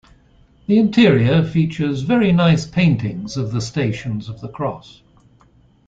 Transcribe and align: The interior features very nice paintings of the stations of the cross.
The 0.65 0.79
interior 0.79 1.43
features 1.45 2.01
very 2.01 2.31
nice 2.31 2.65
paintings 2.65 3.37
of 3.37 3.51
the 3.51 3.61
stations 3.61 4.29
of 4.29 4.41
the 4.41 4.49
cross. 4.49 5.03